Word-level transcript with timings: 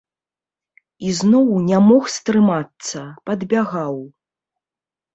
Ізноў 1.09 1.47
не 1.69 1.77
мог 1.89 2.03
стрымацца, 2.15 2.99
падбягаў. 3.31 4.05